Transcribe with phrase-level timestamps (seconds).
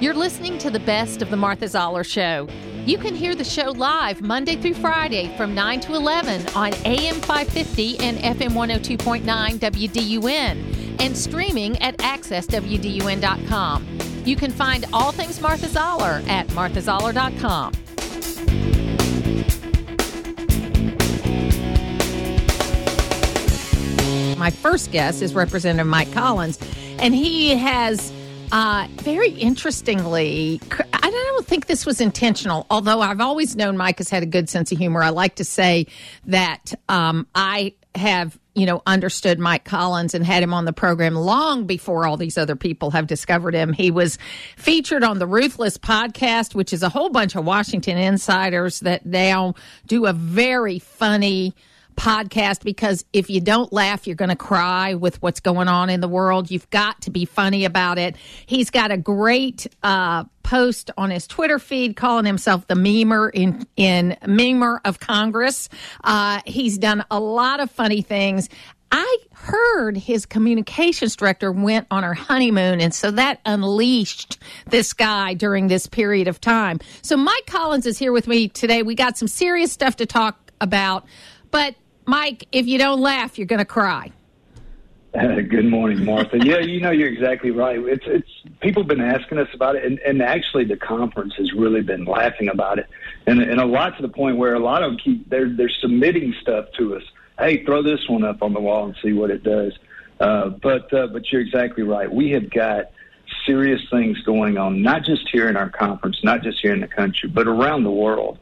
[0.00, 2.48] You're listening to the best of the Martha Zoller Show.
[2.84, 7.14] You can hear the show live Monday through Friday from 9 to 11 on AM
[7.20, 9.22] 550 and FM 102.9
[9.60, 13.86] WDUN and streaming at accesswdun.com.
[14.24, 17.72] You can find all things Martha Zoller at marthazoller.com.
[24.36, 26.58] My first guest is Representative Mike Collins,
[26.98, 28.12] and he has
[28.54, 30.60] uh, very interestingly,
[30.92, 34.48] I don't think this was intentional, although I've always known Mike has had a good
[34.48, 35.02] sense of humor.
[35.02, 35.88] I like to say
[36.26, 41.16] that um, I have, you know, understood Mike Collins and had him on the program
[41.16, 43.72] long before all these other people have discovered him.
[43.72, 44.18] He was
[44.56, 49.56] featured on the Ruthless podcast, which is a whole bunch of Washington insiders that now
[49.88, 51.56] do a very funny
[51.96, 56.00] podcast because if you don't laugh, you're going to cry with what's going on in
[56.00, 56.50] the world.
[56.50, 58.16] You've got to be funny about it.
[58.46, 63.66] He's got a great uh, post on his Twitter feed calling himself the memer in
[63.76, 65.68] in memer of Congress.
[66.02, 68.48] Uh, he's done a lot of funny things.
[68.96, 75.34] I heard his communications director went on her honeymoon, and so that unleashed this guy
[75.34, 76.78] during this period of time.
[77.02, 78.84] So Mike Collins is here with me today.
[78.84, 81.06] We got some serious stuff to talk about,
[81.50, 81.74] but
[82.06, 84.10] Mike, if you don't laugh, you're going to cry.
[85.14, 86.38] Good morning, Martha.
[86.44, 87.78] yeah, you know you're exactly right.
[87.78, 88.28] It's it's
[88.60, 92.04] people have been asking us about it, and, and actually the conference has really been
[92.04, 92.88] laughing about it,
[93.28, 95.68] and and a lot to the point where a lot of them keep they're they're
[95.68, 97.04] submitting stuff to us.
[97.38, 99.78] Hey, throw this one up on the wall and see what it does.
[100.18, 102.12] Uh, but uh, but you're exactly right.
[102.12, 102.90] We have got
[103.46, 106.88] serious things going on, not just here in our conference, not just here in the
[106.88, 108.38] country, but around the world.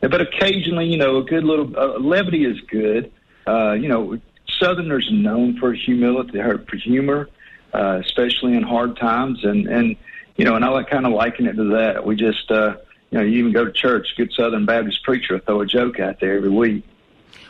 [0.00, 3.12] But occasionally, you know, a good little uh, levity is good.
[3.46, 7.28] Uh, you know, Southerners known for humility, for humor,
[7.72, 9.96] uh, especially in hard times, and and
[10.36, 12.06] you know, and I like kind of liken it to that.
[12.06, 12.76] We just, uh,
[13.10, 16.00] you know, you even go to church, good Southern Baptist preacher will throw a joke
[16.00, 16.84] out there every week.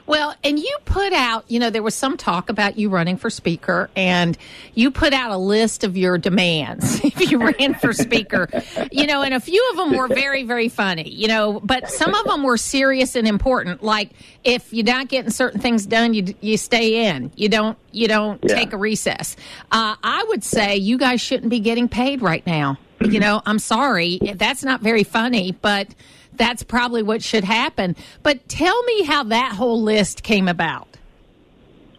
[0.07, 3.31] Well, and you put out, you know, there was some talk about you running for
[3.31, 4.37] speaker, and
[4.75, 8.49] you put out a list of your demands if you ran for speaker,
[8.91, 12.15] you know, and a few of them were very, very funny, you know, but some
[12.15, 13.85] of them were serious and important.
[13.85, 14.11] Like
[14.43, 18.43] if you're not getting certain things done, you you stay in, you don't you don't
[18.43, 18.55] yeah.
[18.55, 19.37] take a recess.
[19.71, 22.79] Uh, I would say you guys shouldn't be getting paid right now.
[23.01, 25.89] You know, I'm sorry, that's not very funny, but
[26.35, 27.97] that's probably what should happen.
[28.23, 30.91] But tell me how that whole list came about.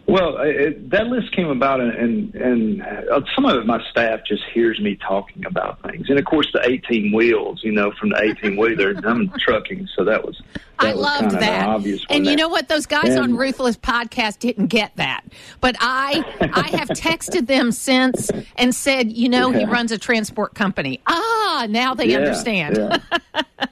[0.06, 4.42] Well, it, that list came about, and and uh, some of it, my staff just
[4.52, 8.20] hears me talking about things, and of course the eighteen wheels, you know, from the
[8.20, 8.94] eighteen wheeler.
[9.04, 10.42] I'm trucking, so that was.
[10.80, 11.62] That I was loved kind that.
[11.62, 12.68] Of obvious and you know what?
[12.68, 15.24] Those guys and, on Ruthless podcast didn't get that,
[15.60, 19.60] but I I have texted them since and said, you know, yeah.
[19.60, 21.00] he runs a transport company.
[21.06, 22.76] Ah, now they yeah, understand.
[22.76, 23.42] Yeah.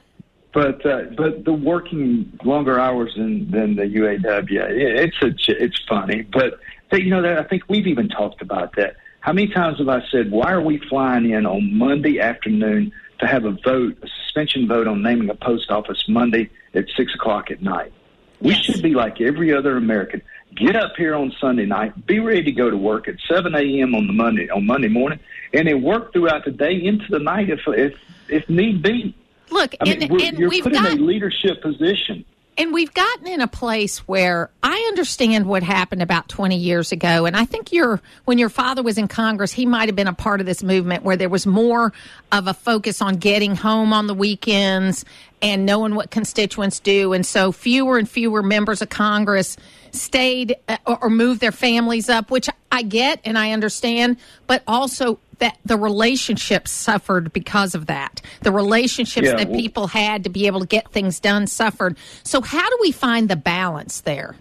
[0.53, 6.23] but uh, but the working longer hours than than the UAW, it's a, it's funny.
[6.23, 6.59] But
[6.91, 8.97] you know, that I think we've even talked about that.
[9.21, 13.27] How many times have I said, why are we flying in on Monday afternoon to
[13.27, 17.51] have a vote, a suspension vote on naming a post office Monday at six o'clock
[17.51, 17.93] at night?
[18.41, 18.63] We yes.
[18.63, 20.21] should be like every other American.
[20.55, 23.95] Get up here on Sunday night, be ready to go to work at seven a.m.
[23.95, 25.19] on the Monday on Monday morning,
[25.53, 27.93] and then work throughout the day into the night if if
[28.27, 29.15] if need be.
[29.51, 32.25] Look, I mean, and, and you're we've put got, in a leadership position.
[32.57, 37.25] And we've gotten in a place where I understand what happened about 20 years ago.
[37.25, 40.13] And I think your when your father was in Congress, he might have been a
[40.13, 41.93] part of this movement where there was more
[42.31, 45.05] of a focus on getting home on the weekends
[45.41, 47.13] and knowing what constituents do.
[47.13, 49.57] And so fewer and fewer members of Congress
[49.91, 54.17] stayed uh, or moved their families up, which I get and I understand,
[54.47, 58.21] but also that the relationships suffered because of that.
[58.41, 61.97] The relationships Yeah, that well- people had to be able to get things done suffered.
[62.23, 64.35] So, how do we find the balance there?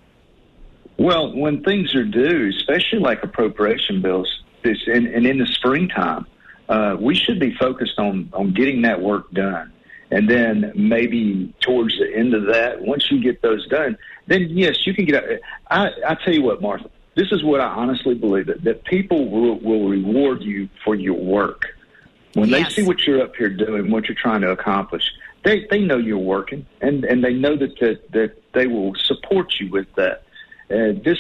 [0.99, 4.29] Well, when things are due, especially like appropriation bills,
[4.63, 6.27] this and, and in the springtime,
[6.69, 9.73] uh, we should be focused on on getting that work done.
[10.13, 13.97] And then maybe towards the end of that, once you get those done,
[14.27, 15.41] then yes, you can get.
[15.71, 16.91] I I tell you what, Martha,
[17.21, 21.19] this is what I honestly believe that that people will will reward you for your
[21.19, 21.67] work
[22.33, 22.69] when Yes.
[22.69, 25.05] they see what you're up here doing, what you're trying to accomplish.
[25.45, 29.53] They they know you're working, and and they know that that, that they will support
[29.61, 30.23] you with that.
[30.71, 31.19] Uh, this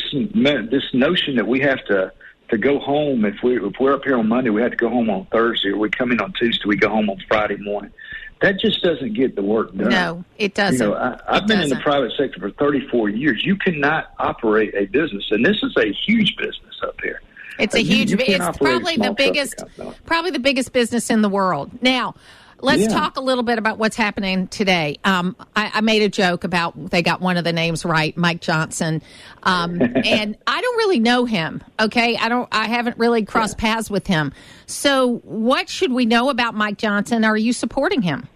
[0.71, 2.13] this notion that we have to
[2.49, 4.89] to go home if we if we're up here on Monday, we have to go
[4.89, 7.93] home on Thursday, or we come in on Tuesday, we go home on Friday morning.
[8.41, 9.91] That just doesn't get the work done.
[9.91, 10.81] No, it doesn't.
[10.87, 13.45] You know, I, I've It been in the private sector for 34 years.
[13.45, 17.21] You cannot operate a business, and this is a huge business up here.
[17.59, 18.11] It's a Uh, you- huge.
[18.13, 19.93] you it's probably the biggest, company.
[20.07, 21.71] probably the biggest business in the world.
[21.83, 22.15] Now,
[22.63, 22.89] let's Yeah.
[22.89, 24.99] talk a little bit about what's happening today.
[25.05, 28.41] Um, I, I made a joke about they got one of the names right, Mike
[28.41, 29.03] Johnson,
[29.43, 31.63] um, and I don't really know him.
[31.79, 32.49] Okay, I don't.
[32.53, 34.33] I haven't really crossed paths with him.
[34.67, 37.25] So, what should we know about Mike Johnson?
[37.25, 38.29] Are you supporting him?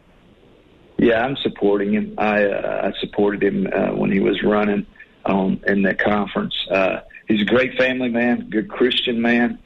[0.99, 2.15] Yeah, I'm supporting him.
[2.19, 4.87] I uh, I supported him uh, when he was running
[5.25, 6.55] um, in that conference.
[6.71, 9.59] Uh, he's a great family man, good Christian man,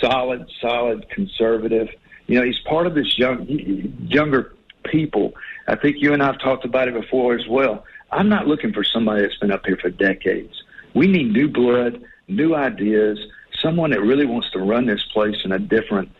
[0.00, 1.88] solid, solid conservative.
[2.26, 3.46] You know, he's part of this young
[4.08, 5.34] younger people.
[5.68, 7.84] I think you and I've talked about it before as well.
[8.12, 10.62] I'm not looking for somebody that's been up here for decades.
[10.94, 13.18] We need new blood, new ideas,
[13.60, 16.10] someone that really wants to run this place in a different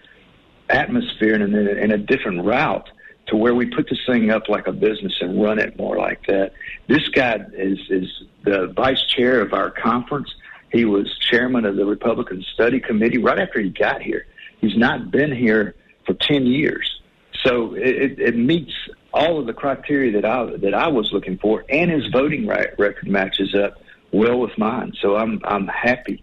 [0.69, 2.89] atmosphere and in a, in a different route
[3.29, 6.25] to where we put this thing up like a business and run it more like
[6.27, 6.53] that.
[6.89, 8.09] This guy is is
[8.45, 10.33] the vice chair of our conference.
[10.73, 14.27] He was chairman of the Republican Study Committee right after he got here.
[14.61, 15.75] He's not been here
[16.07, 17.01] for ten years,
[17.43, 18.73] so it, it meets
[19.13, 23.09] all of the criteria that I that I was looking for, and his voting record
[23.09, 23.81] matches up
[24.13, 24.93] well with mine.
[25.01, 26.23] So I'm I'm happy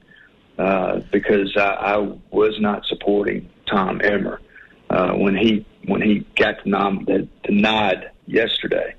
[0.58, 1.98] uh, because I, I
[2.32, 4.42] was not supporting Tom Emmer
[4.90, 7.08] uh, when he when he got nom-
[7.44, 8.96] denied yesterday.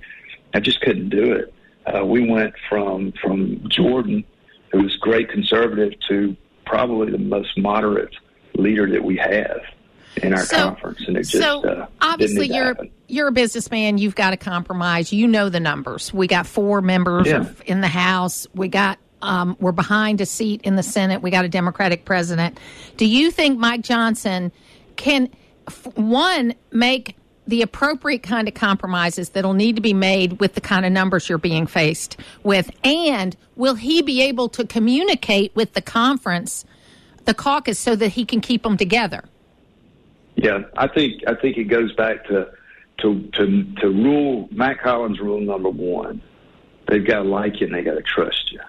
[0.52, 1.54] I just couldn't do it.
[1.86, 4.24] Uh, we went from from Jordan,
[4.72, 6.36] who was great conservative, to
[6.66, 8.14] probably the most moderate
[8.54, 9.60] leader that we have
[10.22, 12.90] in our So- conference, and it just so uh, obviously you're happen.
[13.08, 13.98] you're a businessman.
[13.98, 15.12] You've got to compromise.
[15.12, 16.12] You know the numbers.
[16.14, 17.40] We got four members Yeah.
[17.40, 18.46] of- in the House.
[18.54, 21.22] We got um, we're behind a seat in the Senate.
[21.22, 22.58] We got a Democratic president.
[22.98, 24.52] Do you think Mike Johnson
[24.96, 25.30] can
[25.66, 30.60] f- one make the appropriate kind of compromises that'll need to be made with the
[30.60, 35.72] kind of numbers you're being faced with, and will he be able to communicate with
[35.72, 36.64] the conference,
[37.24, 39.24] the caucus, so that he can keep them together?
[40.36, 42.50] Yeah, I think I think it goes back to
[42.98, 46.20] to to to rule Mac Collins rule number one.
[46.88, 48.60] They've got to like you and they got to trust you.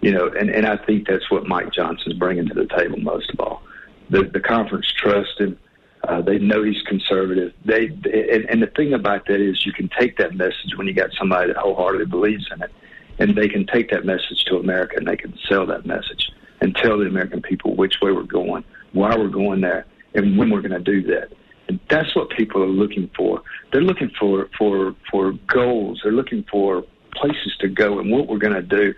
[0.00, 3.30] You know, and and I think that's what Mike Johnson's bringing to the table most
[3.30, 3.62] of all.
[4.10, 5.58] The the conference trusts him.
[6.06, 7.52] Uh, they know he's conservative.
[7.64, 10.92] They and, and the thing about that is you can take that message when you
[10.92, 12.70] got somebody that wholeheartedly believes in it,
[13.18, 16.74] and they can take that message to America and they can sell that message and
[16.76, 20.62] tell the American people which way we're going, why we're going there, and when we're
[20.62, 21.32] going to do that.
[21.68, 23.42] And that's what people are looking for.
[23.72, 26.00] They're looking for for for goals.
[26.02, 28.94] They're looking for places to go and what we're going to do,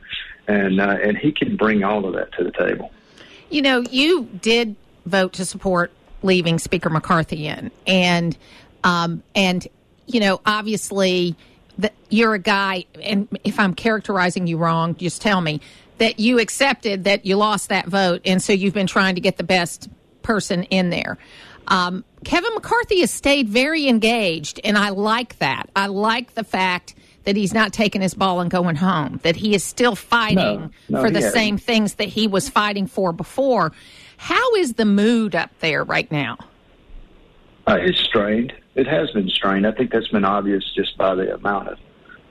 [0.47, 2.91] and uh, and he can bring all of that to the table.
[3.51, 4.77] You know, you did
[5.07, 5.91] vote to support
[6.23, 8.37] leaving Speaker McCarthy in, and
[8.85, 9.67] um, and
[10.07, 11.37] you know, obviously,
[11.79, 15.61] that you're a guy, and if I'm characterizing you wrong, just tell me
[15.99, 19.37] that you accepted that you lost that vote, and so you've been trying to get
[19.37, 19.89] the best
[20.29, 21.17] person in there.
[21.69, 25.71] Um, Kevin McCarthy has stayed very engaged, and I like that.
[25.75, 26.95] I like the fact
[27.25, 30.71] that he's not taking his ball and going home, that he is still fighting No,
[30.91, 31.35] no, for the hasn't.
[31.35, 33.73] same things that he was fighting for before.
[34.19, 36.37] How is the mood up there right now?
[37.67, 38.53] Uh, it's strained.
[38.75, 39.67] It has been strained.
[39.67, 41.79] I think that's been obvious just by the amount of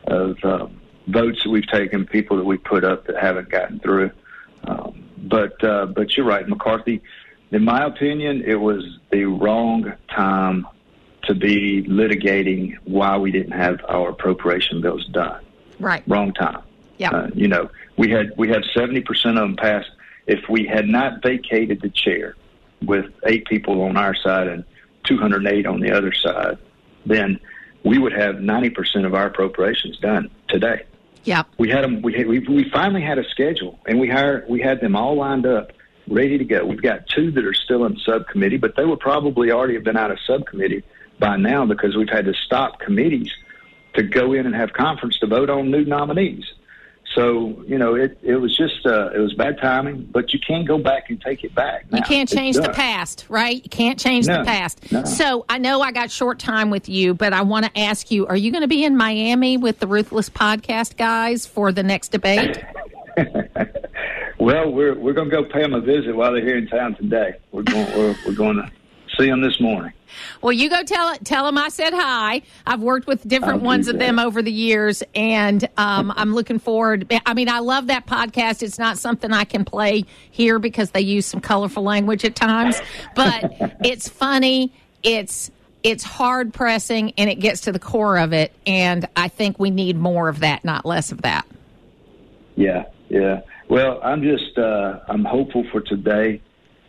[0.08, 4.12] of um, votes that we've taken, people that we put up that haven't gotten through.
[4.66, 7.02] Um, but uh, but you're right, McCarthy.
[7.52, 10.68] In my opinion, it was the wrong time
[11.24, 15.44] to be litigating why we didn't have our appropriation bills done.
[15.80, 16.04] Right.
[16.08, 16.62] Wrong time.
[16.98, 17.12] Yeah.
[17.12, 19.92] Uh, you know, we had we had seventy percent of them passed.
[20.26, 22.36] If we had not vacated the chair
[22.84, 24.64] with eight people on our side and
[25.04, 26.58] two hundred and eight on the other side,
[27.06, 27.40] then
[27.84, 30.84] we would have ninety percent of our appropriations done today.
[31.24, 31.44] yeah.
[31.58, 32.02] We had them.
[32.02, 35.16] We had, we we finally had a schedule, and we hired we had them all
[35.16, 35.72] lined up,
[36.08, 36.66] ready to go.
[36.66, 39.98] We've got two that are still in subcommittee, but they would probably already have been
[39.98, 40.84] out of subcommittee
[41.20, 43.32] by now because we've had to stop committees
[43.96, 46.46] to go in and have conference to vote on new nominees.
[47.16, 50.68] So you know, it it was just uh, it was bad timing, but you can't
[50.68, 51.86] go back and take it back.
[51.92, 53.56] You can't change the past, right?
[53.56, 54.92] You can't change the past.
[54.92, 55.04] no.
[55.04, 58.28] So I know I got short time with you, but I want to ask you:
[58.28, 62.10] Are you going to be in Miami with the Ruthless Podcast guys for the next
[62.10, 62.64] debate?
[64.48, 66.96] Well, we're we're going to go pay them a visit while they're here in town
[66.96, 67.34] today.
[67.52, 68.72] We're going we're, we're going to
[69.18, 69.92] see them this morning.
[70.42, 72.44] Well, you go tell tell them I said hi.
[72.66, 76.60] I've worked with different I'll ones of them over the years, and um, I'm looking
[76.60, 77.14] forward.
[77.26, 78.64] I mean, I love that podcast.
[78.64, 82.80] It's not something I can play here because they use some colorful language at times,
[83.16, 83.52] but
[83.84, 84.72] it's funny.
[85.04, 85.52] It's
[85.84, 88.54] it's hard pressing, and it gets to the core of it.
[88.66, 91.46] And I think we need more of that, not less of that.
[92.56, 93.42] Yeah, yeah.
[93.70, 96.42] Well, I'm just uh, I'm hopeful for today.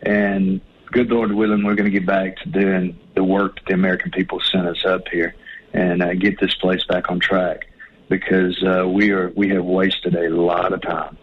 [0.03, 0.61] and
[0.93, 4.11] good Lord willing, we're going to get back to doing the work that the American
[4.11, 5.35] people sent us up here
[5.73, 7.67] and uh, get this place back on track
[8.09, 11.19] because uh, we are we have wasted a lot of time.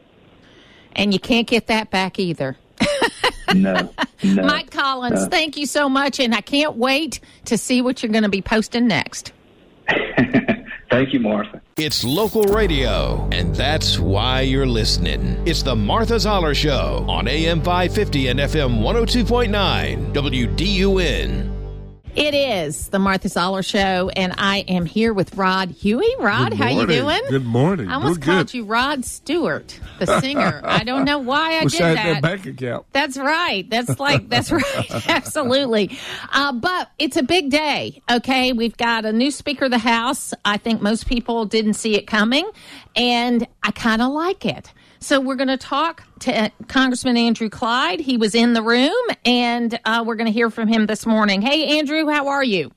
[0.93, 2.57] And you can't get that back either.
[3.55, 3.91] no,
[4.23, 5.27] no, Mike Collins, no.
[5.29, 8.41] thank you so much, and I can't wait to see what you're going to be
[8.41, 9.31] posting next.
[10.95, 11.61] Thank you, Martha.
[11.75, 15.37] It's local radio, and that's why you're listening.
[15.45, 21.54] It's the Martha Zoller Show on AM 550 and FM 102.9 WDUN.
[22.15, 26.07] It is the Martha Zoller Show, and I am here with Rod Huey.
[26.17, 27.19] Rod, how you doing?
[27.29, 27.89] Good morning.
[27.89, 28.53] I almost called good.
[28.53, 30.61] you Rod Stewart, the singer.
[30.63, 32.13] I don't know why I Wish did I had that.
[32.13, 32.85] that bank account.
[32.93, 33.69] That's right.
[33.69, 34.63] That's like, that's right.
[35.09, 35.97] Absolutely.
[36.31, 38.01] Uh, but it's a big day.
[38.09, 38.53] Okay.
[38.53, 40.33] We've got a new Speaker of the House.
[40.45, 42.49] I think most people didn't see it coming,
[42.95, 44.71] and I kind of like it.
[45.05, 47.99] So we're going to talk to Congressman Andrew Clyde.
[47.99, 48.91] He was in the room,
[49.23, 51.43] and uh, we're going to hear from him this morning.
[51.43, 52.71] Hey, Andrew, how are you?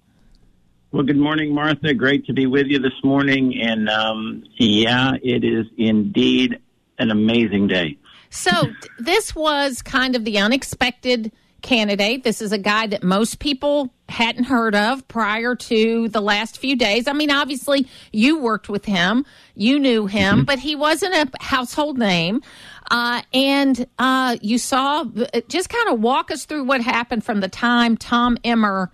[0.92, 1.94] Well, good morning, Martha.
[1.94, 3.58] Great to be with you this morning.
[3.58, 6.58] And um, yeah, it is indeed
[6.98, 7.96] an amazing day.
[8.28, 8.50] So
[8.98, 12.24] this was kind of the unexpected candidate.
[12.24, 16.76] This is a guy that most people hadn't heard of prior to the last few
[16.76, 17.06] days.
[17.06, 21.98] I mean, obviously you worked with him, you knew him, but he wasn't a household
[21.98, 22.42] name.
[22.90, 25.04] Uh, and uh, you saw,
[25.48, 28.90] just kind of walk us through what happened from the time Tom Emmer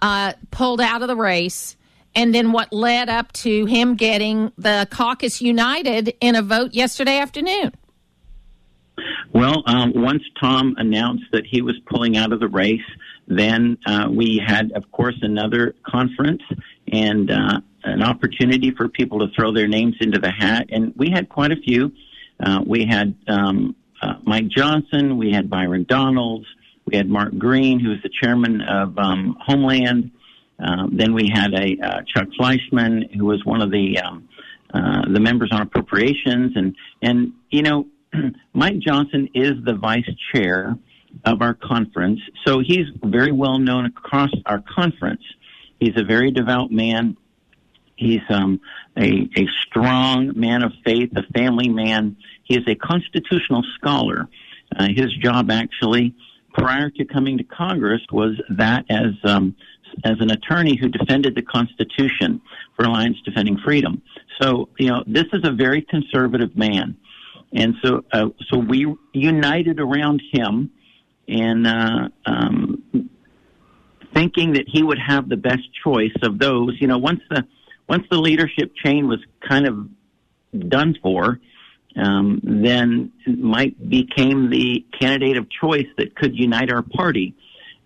[0.00, 1.76] uh, pulled out of the race.
[2.14, 7.18] And then what led up to him getting the caucus united in a vote yesterday
[7.18, 7.72] afternoon.
[9.32, 12.80] Well, um, once Tom announced that he was pulling out of the race,
[13.26, 16.42] then uh, we had, of course, another conference
[16.90, 20.68] and uh, an opportunity for people to throw their names into the hat.
[20.70, 21.92] And we had quite a few.
[22.40, 26.46] Uh, we had um, uh, Mike Johnson, we had Byron Donalds,
[26.86, 30.10] we had Mark Green, who was the chairman of um, Homeland.
[30.58, 34.28] Um, then we had a uh, Chuck Fleischmann, who was one of the um,
[34.72, 37.86] uh, the members on appropriations, and and you know,
[38.52, 40.76] Mike Johnson is the vice chair
[41.24, 45.22] of our conference, so he's very well known across our conference.
[45.80, 47.16] He's a very devout man.
[47.96, 48.60] He's um,
[48.96, 52.16] a, a strong man of faith, a family man.
[52.44, 54.28] He is a constitutional scholar.
[54.76, 56.14] Uh, his job, actually,
[56.52, 59.56] prior to coming to Congress, was that as um,
[60.04, 62.40] as an attorney who defended the Constitution
[62.76, 64.02] for Alliance Defending Freedom.
[64.40, 66.96] So, you know, this is a very conservative man,
[67.52, 70.70] and so uh, so we united around him,
[71.26, 73.10] and uh, um,
[74.14, 76.76] thinking that he would have the best choice of those.
[76.80, 77.44] You know, once the
[77.88, 79.88] once the leadership chain was kind of
[80.68, 81.40] done for,
[81.96, 87.34] um, then Mike became the candidate of choice that could unite our party.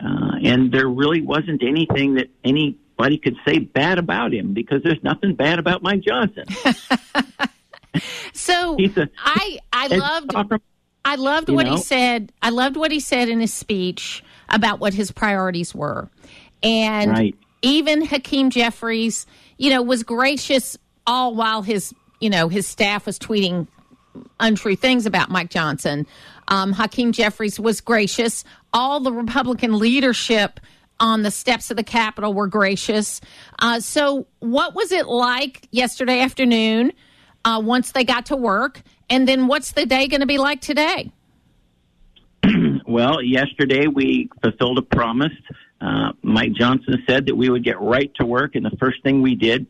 [0.00, 5.02] Uh, and there really wasn't anything that anybody could say bad about him because there's
[5.02, 6.44] nothing bad about Mike Johnson.
[8.32, 10.32] So a- I I loved
[11.04, 12.32] I loved what he said.
[12.42, 16.08] I loved what he said in his speech about what his priorities were.
[16.62, 17.34] And Right.
[17.62, 19.26] even Hakeem Jeffries,
[19.58, 23.66] you know, was gracious all while his, you know, his staff was tweeting
[24.38, 26.06] untrue things about Mike Johnson.
[26.48, 28.44] Um, Hakeem Jeffries was gracious.
[28.72, 30.60] All the Republican leadership
[31.00, 33.20] on the steps of the Capitol were gracious.
[33.58, 36.92] Uh, so, what was it like yesterday afternoon
[37.44, 38.82] uh, once they got to work?
[39.08, 41.12] And then, what's the day going to be like today?
[42.84, 45.32] Well, yesterday we fulfilled a promise.
[45.80, 49.22] Uh, Mike Johnson said that we would get right to work, and the first thing
[49.22, 49.66] we did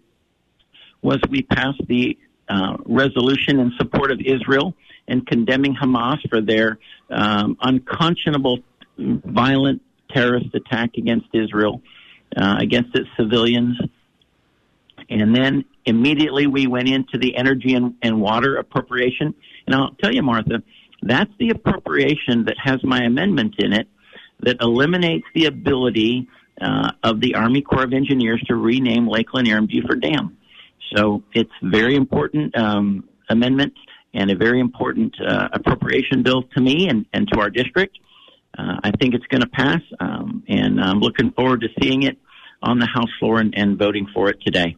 [1.02, 4.74] was we passed the uh, resolution in support of Israel
[5.08, 6.78] and condemning Hamas for their
[7.10, 8.60] um, unconscionable,
[8.98, 11.82] violent terrorist attack against Israel,
[12.36, 13.78] uh, against its civilians.
[15.08, 19.34] And then immediately we went into the energy and, and water appropriation.
[19.66, 20.62] And I'll tell you, Martha,
[21.02, 23.88] that's the appropriation that has my amendment in it
[24.40, 26.28] that eliminates the ability
[26.60, 30.36] uh, of the Army Corps of Engineers to rename Lake Lanier and Buford Dam.
[30.94, 33.72] So it's very important um, amendment
[34.14, 37.98] and a very important uh, appropriation bill to me and, and to our district.
[38.56, 42.18] Uh, I think it's going to pass, um, and I'm looking forward to seeing it
[42.62, 44.76] on the House floor and, and voting for it today.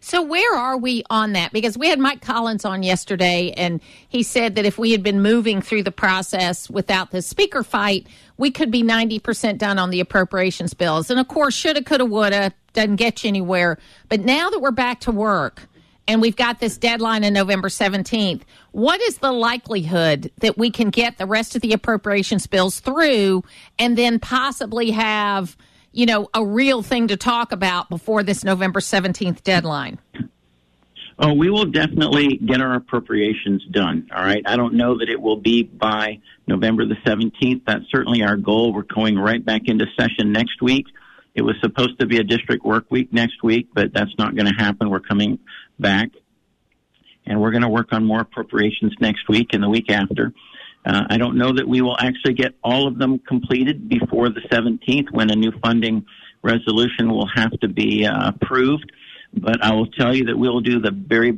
[0.00, 1.52] So where are we on that?
[1.52, 5.20] Because we had Mike Collins on yesterday, and he said that if we had been
[5.20, 8.06] moving through the process without the speaker fight,
[8.38, 11.10] we could be ninety percent done on the appropriations bills.
[11.10, 13.78] And of course, shoulda, coulda, woulda doesn't get you anywhere.
[14.08, 15.68] But now that we're back to work,
[16.08, 18.42] and we've got this deadline in November 17th.
[18.72, 23.44] What is the likelihood that we can get the rest of the appropriations bills through
[23.78, 25.56] and then possibly have,
[25.92, 29.98] you know, a real thing to talk about before this November 17th deadline?
[31.22, 34.08] Oh, we will definitely get our appropriations done.
[34.14, 34.42] All right.
[34.46, 37.62] I don't know that it will be by November the 17th.
[37.66, 38.72] That's certainly our goal.
[38.72, 40.86] We're going right back into session next week.
[41.34, 44.46] It was supposed to be a district work week next week, but that's not going
[44.46, 44.88] to happen.
[44.88, 45.38] We're coming
[45.78, 46.10] back
[47.26, 50.32] and we're going to work on more appropriations next week and the week after.
[50.84, 54.40] Uh, I don't know that we will actually get all of them completed before the
[54.50, 56.06] 17th when a new funding
[56.42, 58.90] resolution will have to be uh, approved
[59.32, 61.32] but I will tell you that we'll do the very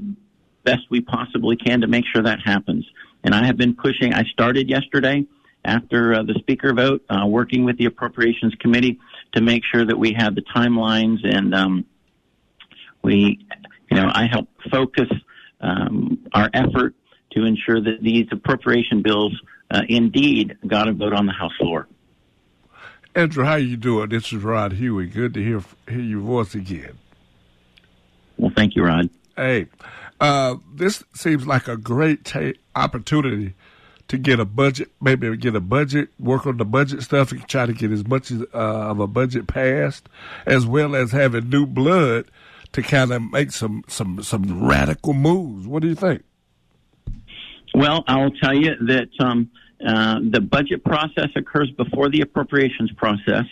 [0.65, 2.87] best we possibly can to make sure that happens.
[3.25, 4.15] And I have been pushing.
[4.15, 5.27] I started yesterday
[5.65, 8.99] after uh, the speaker vote, uh, working with the appropriations committee
[9.35, 11.85] to make sure that we have the timelines and um,
[13.03, 13.47] we,
[13.91, 15.09] you know, I help focus
[15.61, 16.95] um, our effort
[17.35, 19.39] to ensure that these appropriation bills
[19.71, 21.89] uh, indeed got a vote on the House floor.
[23.15, 24.09] Andrew, how you doing?
[24.09, 25.07] This is Rod Huey.
[25.07, 26.99] Good to hear hear your voice again.
[28.39, 29.11] Well, thank you, Rod.
[29.37, 29.67] Hey,
[30.21, 33.55] uh, this seems like a great ta- opportunity
[34.09, 37.67] to get a budget, maybe get a budget, work on the budget stuff, and try
[37.67, 40.09] to get as much uh, of a budget passed,
[40.47, 42.27] as well as having new blood
[42.73, 45.67] to kind of make some some some radical moves.
[45.67, 46.25] What do you think?
[47.75, 49.51] Well, I will tell you that um,
[49.85, 53.45] uh, the budget process occurs before the appropriations process,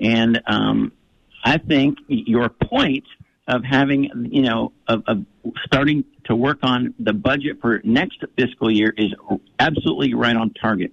[0.00, 0.92] and um,
[1.44, 3.04] I think your point
[3.48, 5.24] of having, you know, of, of
[5.64, 9.12] starting to work on the budget for next fiscal year is
[9.58, 10.92] absolutely right on target.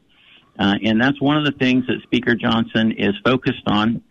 [0.58, 4.02] Uh, and that's one of the things that Speaker Johnson is focused on.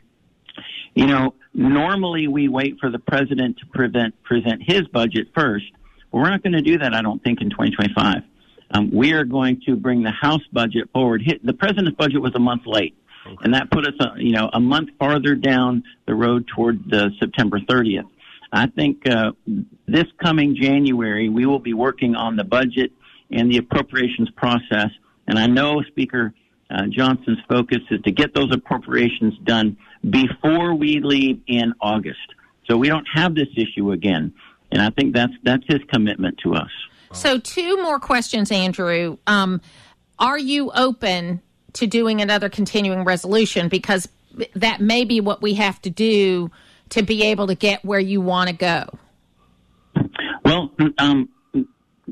[0.95, 5.65] You know, normally we wait for the president to prevent, present his budget first.
[6.13, 8.23] But we're not going to do that, I don't think, in 2025.
[8.75, 11.23] Um, we are going to bring the House budget forward.
[11.25, 13.37] Hit, the president's budget was a month late, okay.
[13.43, 17.11] and that put us, uh, you know, a month farther down the road toward the
[17.21, 18.09] September 30th.
[18.52, 19.33] I think uh,
[19.87, 22.92] this coming January, we will be working on the budget
[23.31, 24.90] and the appropriations process.
[25.27, 26.35] And I know Speaker
[26.70, 29.77] uh, Johnson's focus is to get those appropriations done
[30.09, 32.35] before we leave in August.
[32.68, 34.35] So we don't have this issue again.
[34.72, 36.70] And I think that's that's his commitment to us.
[37.12, 39.19] So two more questions, Andrew.
[39.27, 39.61] Um,
[40.19, 41.43] are you open
[41.75, 43.69] to doing another continuing resolution?
[43.69, 44.09] Because
[44.55, 46.51] that may be what we have to do
[46.90, 48.87] to be able to get where you want to go?
[50.45, 51.29] Well, um,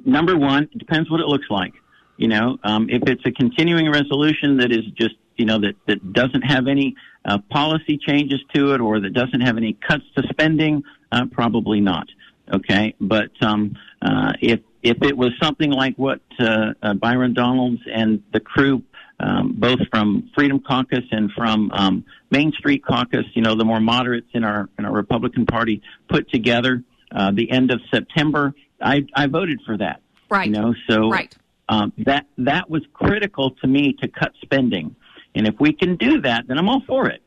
[0.05, 1.75] number one, it depends what it looks like.
[2.17, 6.13] You know, um, if it's a continuing resolution that is just, you know, that, that
[6.13, 10.23] doesn't have any uh, policy changes to it or that doesn't have any cuts to
[10.31, 12.07] spending, uh, probably not.
[12.53, 12.95] Okay.
[13.01, 18.23] But, um, uh, if, if it was something like what, uh, uh, Byron Donalds and
[18.33, 18.83] the crew
[19.23, 23.81] um, both from Freedom Caucus and from um, Main Street Caucus, you know, the more
[23.81, 26.83] moderates in our in our Republican Party put together
[27.15, 28.53] uh, the end of September.
[28.81, 30.01] I, I voted for that.
[30.29, 30.47] Right.
[30.47, 31.35] You know, so right.
[31.69, 34.97] Um, that that was critical to me to cut spending,
[35.35, 37.23] and if we can do that, then I'm all for it.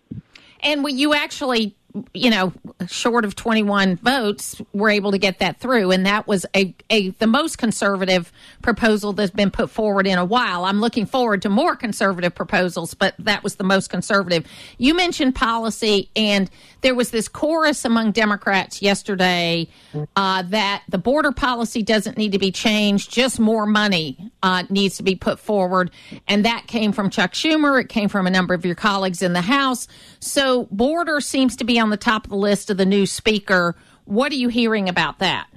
[0.61, 1.75] And when you actually
[2.13, 2.53] you know,
[2.87, 5.91] short of 21 votes, were able to get that through.
[5.91, 8.31] And that was a, a the most conservative
[8.61, 10.65] proposal that's been put forward in a while.
[10.65, 14.45] I'm looking forward to more conservative proposals, but that was the most conservative.
[14.77, 16.49] You mentioned policy, and
[16.81, 19.67] there was this chorus among Democrats yesterday
[20.15, 24.97] uh, that the border policy doesn't need to be changed, just more money uh, needs
[24.97, 25.91] to be put forward.
[26.27, 27.81] And that came from Chuck Schumer.
[27.81, 29.87] It came from a number of your colleagues in the House.
[30.19, 33.75] So border seems to be on the top of the list of the new speaker.
[34.05, 35.47] What are you hearing about that?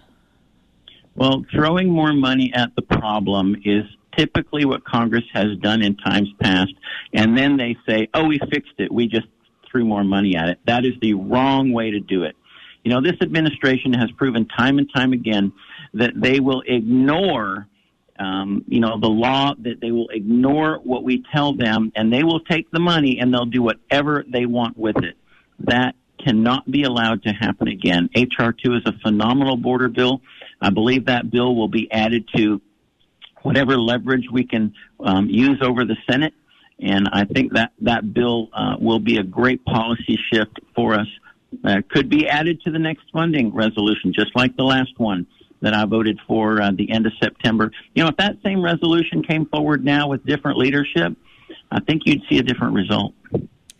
[1.15, 3.85] Well, throwing more money at the problem is
[4.17, 6.73] typically what Congress has done in times past.
[7.13, 8.93] And then they say, oh, we fixed it.
[8.93, 9.27] We just
[9.71, 10.59] threw more money at it.
[10.67, 12.37] That is the wrong way to do it.
[12.85, 15.53] You know, this administration has proven time and time again
[15.95, 17.67] that they will ignore
[18.19, 22.25] um, you know, the law that they will ignore what we tell them and they
[22.25, 25.17] will take the money and they'll do whatever they want with it.
[25.61, 28.09] That cannot be allowed to happen again.
[28.15, 30.21] HR 2 is a phenomenal border bill.
[30.61, 32.61] I believe that bill will be added to
[33.43, 36.35] whatever leverage we can um, use over the Senate.
[36.81, 41.07] And I think that that bill uh, will be a great policy shift for us.
[41.65, 45.27] Uh, could be added to the next funding resolution, just like the last one
[45.63, 47.71] that I voted for uh, the end of September.
[47.95, 51.17] You know, if that same resolution came forward now with different leadership,
[51.71, 53.15] I think you'd see a different result.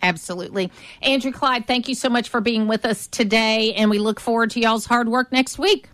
[0.03, 0.71] Absolutely.
[1.03, 4.51] Andrew Clyde, thank you so much for being with us today, and we look forward
[4.51, 5.89] to y'all's hard work next week.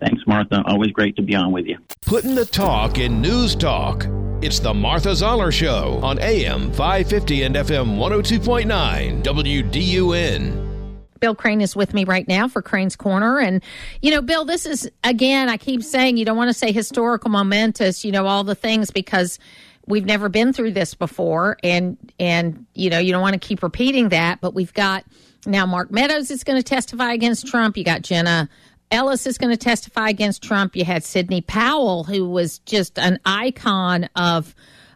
[0.00, 0.62] Thanks, Martha.
[0.66, 1.78] Always great to be on with you.
[2.06, 4.06] Putting the talk in news talk.
[4.42, 10.72] It's the Martha Zoller Show on AM 550 and FM 102.9 WDUN.
[11.20, 13.38] Bill Crane is with me right now for Crane's Corner.
[13.38, 13.62] And,
[14.00, 17.30] you know, Bill, this is, again, I keep saying you don't want to say historical
[17.30, 19.38] momentous, you know, all the things because
[19.86, 21.56] we've never been through this before.
[21.62, 24.40] And, and, you know, you don't want to keep repeating that.
[24.40, 25.04] But we've got
[25.46, 27.76] now Mark Meadows is going to testify against Trump.
[27.76, 28.48] You got Jenna
[28.92, 30.76] Ellis is going to testify against Trump.
[30.76, 34.54] You had Sidney Powell, who was just an icon of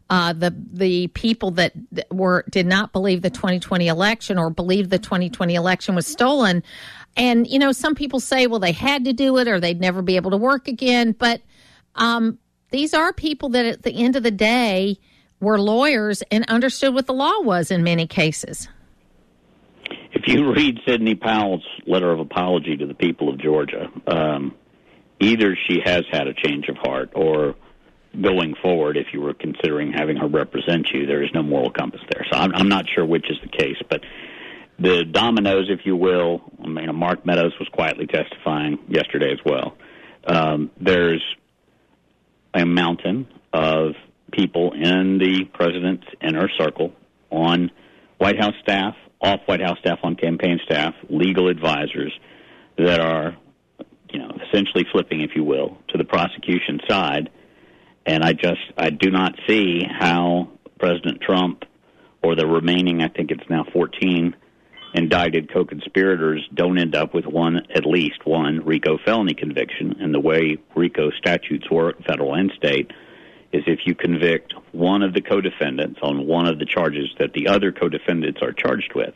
[0.08, 1.72] uh, the the people that
[2.12, 6.62] were did not believe the 2020 election or believed the 2020 election was stolen.
[7.16, 10.02] And you know, some people say, well, they had to do it or they'd never
[10.02, 11.12] be able to work again.
[11.12, 11.40] But
[11.96, 12.38] um,
[12.70, 14.98] these are people that, at the end of the day,
[15.40, 18.68] were lawyers and understood what the law was in many cases
[20.16, 24.54] if you read Sidney Powell's letter of apology to the people of Georgia, um,
[25.20, 27.54] either she has had a change of heart or
[28.20, 32.00] going forward, if you were considering having her represent you, there is no moral compass
[32.10, 32.24] there.
[32.32, 34.00] So I'm, I'm not sure which is the case, but
[34.78, 39.76] the dominoes, if you will, I mean, Mark Meadows was quietly testifying yesterday as well.
[40.26, 41.22] Um, there's
[42.56, 43.92] a mountain of
[44.32, 46.92] people in the president's inner circle
[47.30, 47.70] on
[48.18, 52.12] White House staff, off White House staff, on campaign staff, legal advisors
[52.78, 53.36] that are,
[54.10, 57.30] you know, essentially flipping, if you will, to the prosecution side.
[58.06, 61.64] And I just I do not see how President Trump
[62.22, 64.34] or the remaining, I think it's now 14
[64.96, 69.96] indicted co-conspirators don't end up with one, at least one RICO felony conviction.
[70.00, 72.90] And the way RICO statutes work, federal and state,
[73.52, 77.48] is if you convict one of the co-defendants on one of the charges that the
[77.48, 79.14] other co-defendants are charged with,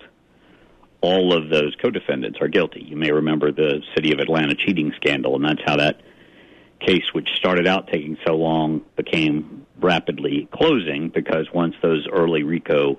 [1.00, 2.82] all of those co-defendants are guilty.
[2.82, 6.02] You may remember the City of Atlanta cheating scandal, and that's how that
[6.78, 12.98] case, which started out taking so long, became rapidly closing because once those early RICO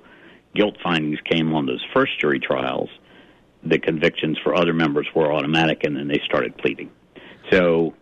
[0.55, 2.89] guilt findings came on those first jury trials,
[3.63, 6.89] the convictions for other members were automatic, and then they started pleading.
[7.51, 7.93] So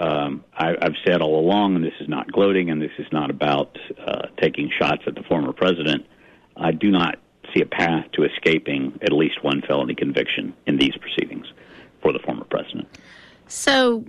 [0.00, 3.30] um, I, I've said all along, and this is not gloating, and this is not
[3.30, 6.06] about uh, taking shots at the former president.
[6.56, 7.18] I do not
[7.54, 11.46] see a path to escaping at least one felony conviction in these proceedings
[12.02, 12.88] for the former president.
[13.46, 14.04] So,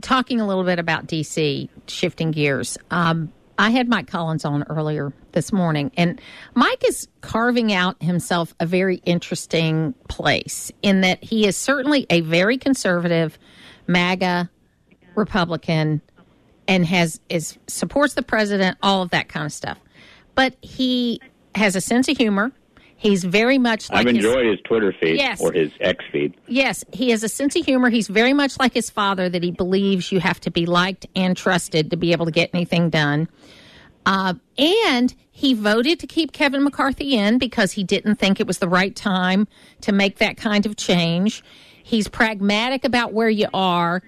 [0.00, 5.12] talking a little bit about D.C., shifting gears, um, I had Mike Collins on earlier
[5.32, 6.20] this morning, and
[6.54, 12.20] Mike is carving out himself a very interesting place in that he is certainly a
[12.20, 13.38] very conservative
[13.86, 14.50] MAGA
[15.14, 16.00] Republican
[16.66, 19.78] and has is supports the president, all of that kind of stuff.
[20.34, 21.20] But he
[21.54, 22.52] has a sense of humor.
[23.04, 26.34] He's very much like I've enjoyed his, his Twitter feed yes, or his X feed.
[26.48, 27.90] Yes, he has a sense of humor.
[27.90, 31.36] He's very much like his father that he believes you have to be liked and
[31.36, 33.28] trusted to be able to get anything done.
[34.06, 38.56] Uh, and he voted to keep Kevin McCarthy in because he didn't think it was
[38.56, 39.48] the right time
[39.82, 41.44] to make that kind of change.
[41.82, 44.02] He's pragmatic about where you are.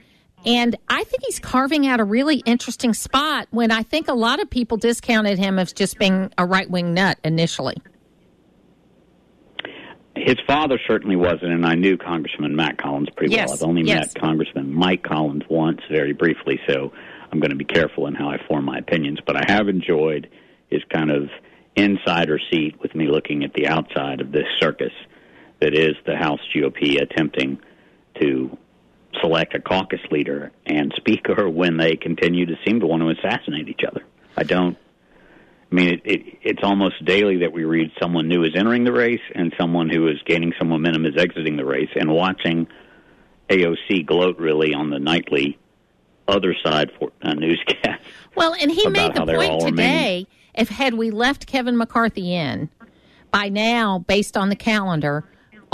[0.47, 4.41] And I think he's carving out a really interesting spot when I think a lot
[4.41, 7.77] of people discounted him as just being a right wing nut initially.
[10.27, 13.47] His father certainly wasn't, and I knew Congressman Mac Collins pretty yes.
[13.47, 13.55] well.
[13.55, 14.13] I've only yes.
[14.13, 16.93] met Congressman Mike Collins once, very briefly, so
[17.31, 19.21] I'm going to be careful in how I form my opinions.
[19.25, 20.29] But I have enjoyed
[20.69, 21.31] his kind of
[21.77, 24.93] insider seat with me looking at the outside of this circus
[25.61, 27.61] that is the House GOP attempting
[28.21, 28.59] to
[29.21, 33.69] select a caucus leader and speaker when they continue to seem to want to assassinate
[33.69, 34.03] each other.
[34.37, 34.77] I don't.
[35.71, 38.93] I mean, it, it, it's almost daily that we read someone new is entering the
[38.93, 42.69] race and someone who is gaining some momentum is exiting the race, and watching
[43.49, 45.59] AOC gloat really on the nightly
[46.29, 48.03] other side for uh, newscast.
[48.35, 52.69] Well, and he made the point today: if had we left Kevin McCarthy in
[53.31, 55.25] by now, based on the calendar,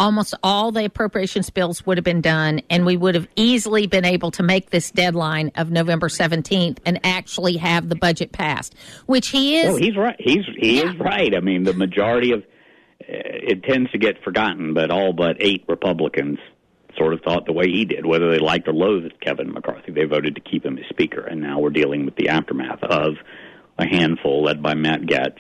[0.02, 4.04] almost all the appropriations bills would have been done, and we would have easily been
[4.04, 8.74] able to make this deadline of November 17th and actually have the budget passed,
[9.06, 9.74] which he is.
[9.74, 10.16] Oh, he's right.
[10.18, 10.90] He's he yeah.
[10.90, 11.34] is right.
[11.34, 12.44] I mean, the majority of uh,
[13.08, 16.38] it tends to get forgotten, but all but eight Republicans
[16.98, 19.92] sort of thought the way he did, whether they liked or loathed Kevin McCarthy.
[19.92, 23.14] They voted to keep him as Speaker, and now we're dealing with the aftermath of
[23.78, 25.38] a handful led by Matt Gaetz.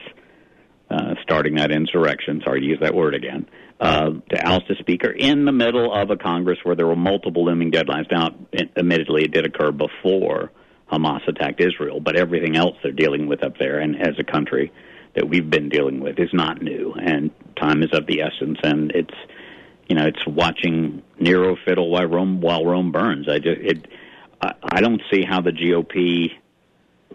[0.88, 3.46] Uh, starting that insurrection, sorry to use that word again,
[3.82, 7.44] uh, to oust a speaker in the middle of a Congress where there were multiple
[7.44, 8.08] looming deadlines.
[8.12, 8.30] Now,
[8.76, 10.52] admittedly, it did occur before
[10.90, 14.72] Hamas attacked Israel, but everything else they're dealing with up there, and as a country
[15.16, 18.92] that we've been dealing with, is not new, and time is of the essence, and
[18.92, 19.14] it's
[19.88, 23.28] you know it's watching Nero fiddle while Rome while Rome burns.
[23.28, 23.88] I just it.
[24.40, 26.30] I, I don't see how the GOP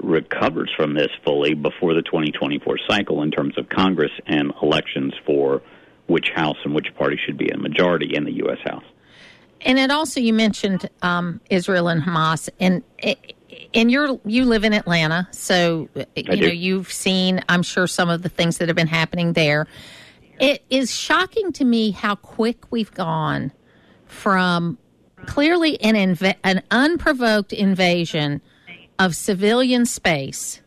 [0.02, 5.62] recovers from this fully before the 2024 cycle in terms of Congress and elections for
[6.08, 8.60] which House and which party should be a majority in the U.S.
[8.66, 8.84] House.
[9.62, 12.84] And it also you mentioned um, Israel and Hamas, and
[13.74, 18.22] and you're you live in Atlanta, so you know you've seen I'm sure some of
[18.22, 19.68] the things that have been happening there.
[20.40, 23.52] It is shocking to me how quick we've gone
[24.06, 24.78] from
[25.26, 28.42] clearly an inv- an unprovoked invasion
[29.00, 30.62] of civilian space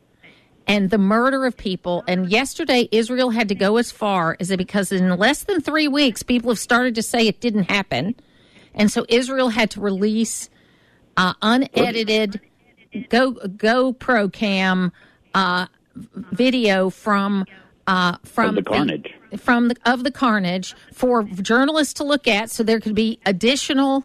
[0.71, 2.05] and the murder of people.
[2.07, 5.89] And yesterday, Israel had to go as far as it because in less than three
[5.89, 8.15] weeks, people have started to say it didn't happen.
[8.73, 10.49] And so Israel had to release
[11.17, 12.41] uh, unedited
[13.09, 14.93] Go GoPro cam
[15.35, 17.45] uh, video from
[17.89, 22.49] uh, from the carnage the, from the, of the carnage for journalists to look at,
[22.49, 24.05] so there could be additional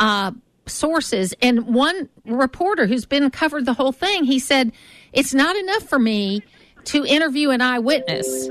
[0.00, 0.32] uh,
[0.66, 1.34] sources.
[1.40, 4.72] And one reporter who's been covered the whole thing, he said,
[5.14, 6.42] "It's not enough for me
[6.84, 8.48] to interview an eyewitness.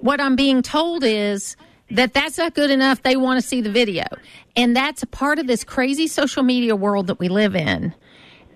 [0.00, 1.56] What I'm being told is."
[1.90, 3.02] that that's not good enough.
[3.02, 4.04] They want to see the video.
[4.56, 7.94] And that's a part of this crazy social media world that we live in.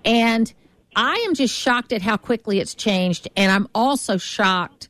[0.03, 0.51] And
[0.95, 3.27] I am just shocked at how quickly it's changed.
[3.35, 4.89] And I'm also shocked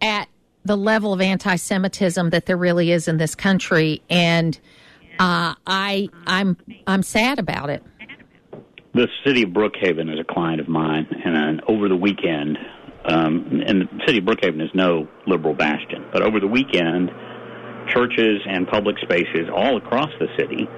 [0.00, 0.28] at
[0.64, 4.02] the level of anti Semitism that there really is in this country.
[4.10, 4.58] And
[5.18, 7.82] uh, I, I'm, I'm sad about it.
[8.94, 12.56] The city of Brookhaven is a client of mine, and uh, over the weekend,
[13.04, 17.10] um, and the city of Brookhaven is no liberal bastion, but over the weekend,
[17.88, 20.68] churches and public spaces all across the city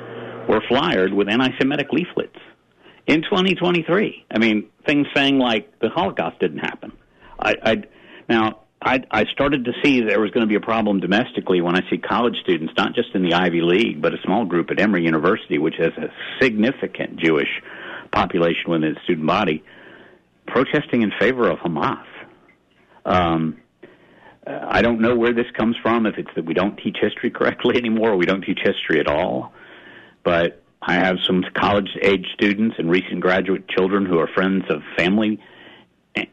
[0.49, 2.39] were flyered with anti-Semitic leaflets
[3.07, 4.25] in 2023.
[4.31, 6.93] I mean, things saying like the Holocaust didn't happen.
[7.39, 7.83] I, I
[8.31, 11.77] now I, I started to see there was going to be a problem domestically when
[11.77, 14.81] I see college students, not just in the Ivy League, but a small group at
[14.81, 16.09] Emory University, which has a
[16.41, 17.49] significant Jewish
[18.17, 19.63] population within its student body,
[20.47, 22.07] protesting in favor of Hamas.
[23.05, 23.59] Um,
[24.47, 27.77] I don't know where this comes from, if it's that we don't teach history correctly
[27.83, 29.53] anymore, or we don't teach history at all.
[30.25, 34.83] But I have some college age students and recent graduate children who are friends of
[34.97, 35.39] family,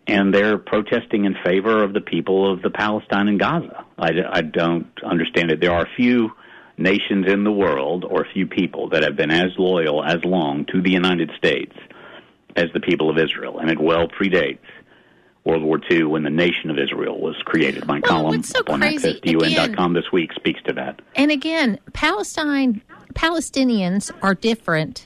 [0.08, 3.84] and they're protesting in favor of the people of the Palestine and Gaza.
[3.98, 5.60] I, I don't understand it.
[5.60, 6.32] There are a few
[6.78, 10.66] nations in the world, or a few people, that have been as loyal as long
[10.66, 11.76] to the United States
[12.56, 14.60] as the people of Israel, and it well predates
[15.44, 17.86] World War II when the nation of Israel was created.
[17.86, 21.02] My well, column so on crazy, accessdun.com this week speaks to that.
[21.16, 22.82] And again, Palestine,
[23.14, 25.06] Palestinians are different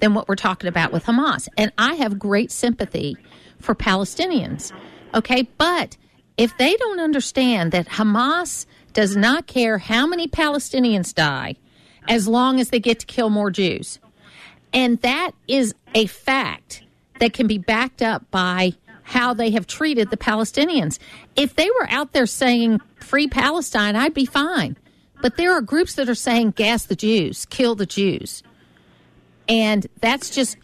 [0.00, 1.48] than what we're talking about with Hamas.
[1.56, 3.16] And I have great sympathy
[3.60, 4.72] for Palestinians.
[5.14, 5.96] Okay, but
[6.36, 8.66] if they don't understand that Hamas
[8.98, 11.54] does not care how many Palestinians die
[12.08, 14.00] as long as they get to kill more Jews,
[14.72, 16.82] and that is a fact
[17.20, 18.72] that can be backed up by
[19.04, 20.98] how they have treated the Palestinians.
[21.36, 24.76] If they were out there saying free Palestine, I'd be fine.
[25.22, 28.42] But there are groups that are saying gas the Jews, kill the Jews.
[29.48, 30.56] And that's just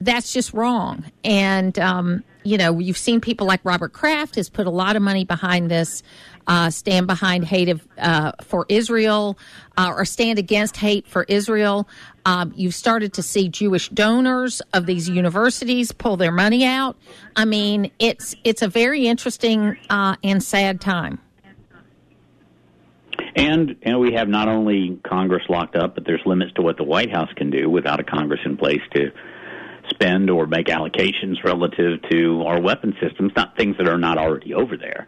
[0.00, 1.04] that's just wrong.
[1.24, 5.02] And um, you know, you've seen people like Robert Kraft has put a lot of
[5.02, 6.02] money behind this
[6.46, 9.38] uh, stand behind hate of, uh, for Israel
[9.76, 11.88] uh, or stand against hate for Israel.
[12.24, 16.96] Um, you've started to see Jewish donors of these universities pull their money out.
[17.36, 21.20] I mean, it's it's a very interesting uh, and sad time.
[23.34, 26.84] And and we have not only Congress locked up, but there's limits to what the
[26.84, 29.10] White House can do without a Congress in place to
[29.90, 34.54] spend or make allocations relative to our weapon systems, not things that are not already
[34.54, 35.06] over there.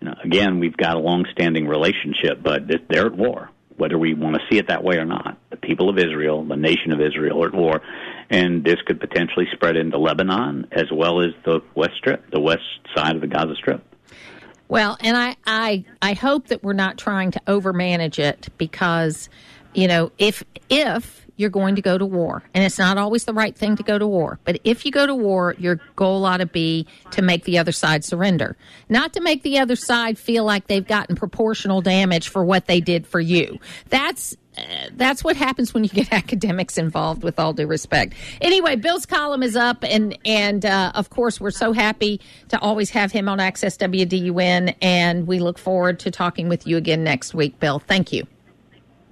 [0.00, 4.36] You know, again, we've got a long-standing relationship, but they're at war, whether we want
[4.36, 5.38] to see it that way or not.
[5.50, 7.80] The people of Israel, the nation of Israel, are at war,
[8.30, 12.62] and this could potentially spread into Lebanon as well as the West Strip, the west
[12.94, 13.82] side of the Gaza Strip.
[14.68, 19.28] Well, and I, I, I hope that we're not trying to overmanage it because,
[19.74, 22.42] you know, if if you're going to go to war.
[22.54, 24.38] And it's not always the right thing to go to war.
[24.44, 27.72] But if you go to war, your goal ought to be to make the other
[27.72, 28.56] side surrender,
[28.88, 32.80] not to make the other side feel like they've gotten proportional damage for what they
[32.80, 33.58] did for you.
[33.88, 38.76] That's uh, that's what happens when you get academics involved with all due respect anyway
[38.76, 43.10] bill's column is up and and uh, of course we're so happy to always have
[43.10, 47.58] him on access wdun and we look forward to talking with you again next week
[47.58, 48.24] bill thank you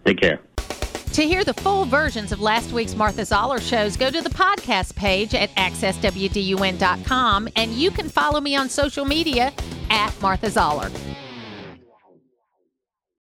[0.04, 0.38] take care
[1.12, 4.96] to hear the full versions of last week's Martha Zoller shows, go to the podcast
[4.96, 9.52] page at accesswdun.com and you can follow me on social media
[9.90, 10.90] at Martha Zoller.